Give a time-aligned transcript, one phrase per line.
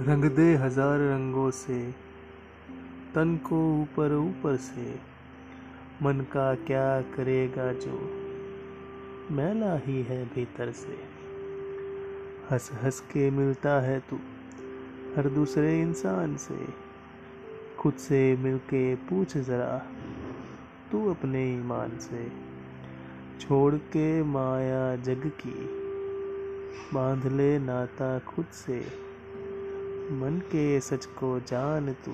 [0.00, 1.90] रंग दे हज़ार रंगों से,
[3.14, 5.00] तन को ऊपर ऊपर से।
[6.02, 8.00] मन का क्या करेगा जो
[9.30, 10.98] मैला ही है भीतर से?
[12.50, 14.16] हंस हंस के मिलता है तू
[15.16, 16.58] हर दूसरे इंसान से।
[17.78, 19.78] खुद से मिलके पूछ जरा
[20.92, 22.32] तू अपने ईमान से।
[23.40, 25.58] छोड़ के माया जग की,
[26.94, 29.05] बाँध ले नाता खुद से।
[30.12, 32.12] मन के सच को जान तू,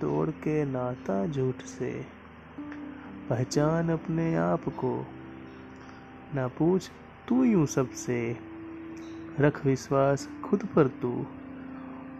[0.00, 2.06] तोड़ के नाता झूठ से।
[3.30, 5.06] पहचान अपने आप को,
[6.34, 6.90] ना पूछ
[7.28, 8.36] तू यूँ सबसे।
[9.40, 11.26] रख विश्वास खुद पर तू,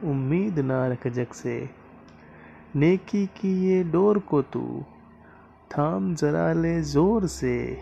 [0.05, 1.71] उम्मीद ना रख जग से।
[2.77, 4.85] नेकी की ये डोर को तू,
[5.71, 7.79] थाम जरा ले ज़ोर से।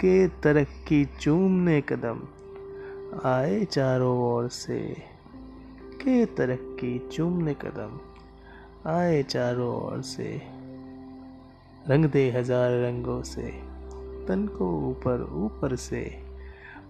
[0.00, 2.20] के तरक्की चूमने कदम,
[3.24, 5.15] आए चारों ओर से।
[5.96, 7.98] के तरक्की चूमने कदम
[8.90, 10.42] आए चारों ओर से।
[11.88, 13.50] रंग दे हज़ार रंगों से,
[14.28, 16.04] तन को ऊपर ऊपर से।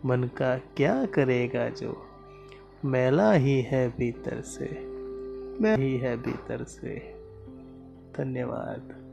[0.05, 1.97] मन का क्या करेगा जो
[2.85, 4.69] मैला ही है भीतर से
[5.61, 6.95] मैं ही है भीतर से।
[8.19, 9.06] धन्यवाद।